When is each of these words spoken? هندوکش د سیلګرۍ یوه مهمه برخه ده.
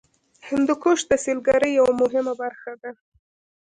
هندوکش 0.47 0.99
د 1.09 1.11
سیلګرۍ 1.25 1.71
یوه 1.79 1.93
مهمه 2.01 2.33
برخه 2.41 2.71
ده. 2.81 2.91